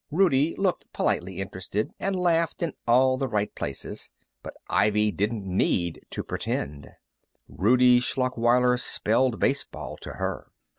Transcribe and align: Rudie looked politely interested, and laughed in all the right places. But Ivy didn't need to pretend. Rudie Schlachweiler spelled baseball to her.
Rudie 0.09 0.55
looked 0.55 0.91
politely 0.93 1.37
interested, 1.39 1.91
and 1.99 2.15
laughed 2.15 2.63
in 2.63 2.73
all 2.87 3.17
the 3.17 3.27
right 3.27 3.53
places. 3.53 4.09
But 4.41 4.55
Ivy 4.67 5.11
didn't 5.11 5.45
need 5.45 6.01
to 6.09 6.23
pretend. 6.23 6.89
Rudie 7.47 7.99
Schlachweiler 7.99 8.79
spelled 8.79 9.39
baseball 9.39 9.97
to 9.97 10.13
her. 10.13 10.47